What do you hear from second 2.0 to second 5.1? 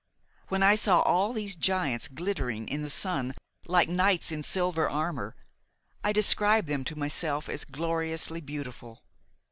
glittering in the sun like knights in silver